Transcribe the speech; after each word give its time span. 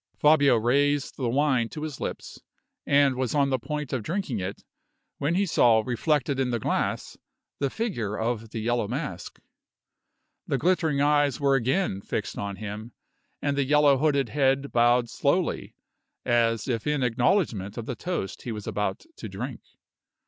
Fabio 0.17 0.55
raised 0.57 1.15
the 1.15 1.29
wine 1.29 1.69
to 1.69 1.83
his 1.83 1.99
lips, 2.01 2.41
and 2.87 3.13
was 3.15 3.35
on 3.35 3.51
the 3.51 3.59
point 3.59 3.93
of 3.93 4.01
drinking 4.01 4.39
it, 4.39 4.63
when 5.19 5.35
he 5.35 5.45
saw 5.45 5.83
reflected 5.85 6.39
in 6.39 6.49
the 6.49 6.57
glass 6.57 7.19
the 7.59 7.69
figure 7.69 8.17
of 8.17 8.49
the 8.49 8.57
Yellow 8.59 8.87
Mask. 8.87 9.39
The 10.47 10.57
glittering 10.57 11.01
eyes 11.01 11.39
were 11.39 11.53
again 11.53 12.01
fixed 12.01 12.35
on 12.39 12.55
him, 12.55 12.93
and 13.43 13.55
the 13.55 13.63
yellow 13.63 13.99
hooded 13.99 14.29
head 14.29 14.71
bowed 14.71 15.07
slowly, 15.07 15.75
as 16.25 16.67
if 16.67 16.87
in 16.87 17.03
acknowledgment 17.03 17.77
of 17.77 17.85
the 17.85 17.93
toast 17.93 18.41
he 18.41 18.51
was 18.51 18.65
about 18.65 19.05
to 19.17 19.29
drink. 19.29 19.61